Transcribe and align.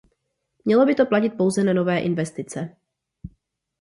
Mělo 0.65 0.85
by 0.85 0.95
to 0.95 1.05
platit 1.05 1.29
pouze 1.29 1.63
na 1.63 1.73
nové 1.73 1.99
investice. 1.99 2.75